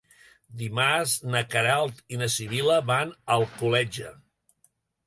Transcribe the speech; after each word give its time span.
Dimarts 0.61 1.13
na 1.35 1.43
Queralt 1.51 2.01
i 2.17 2.19
na 2.23 2.31
Sibil·la 2.39 2.81
van 2.89 3.17
a 3.17 3.39
Alcoletge. 3.39 4.15